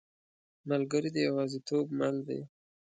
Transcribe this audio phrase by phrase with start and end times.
[0.69, 2.39] ملګری د یوازیتوب مل دی.